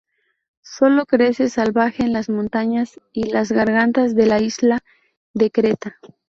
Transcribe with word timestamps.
Sólo 0.63 1.05
crece 1.05 1.47
salvaje 1.47 2.01
en 2.01 2.11
las 2.11 2.27
montañas 2.27 2.99
y 3.13 3.25
las 3.29 3.51
gargantas 3.51 4.15
de 4.15 4.25
la 4.25 4.39
isla 4.41 4.79
de 5.35 5.51
Creta. 5.51 5.95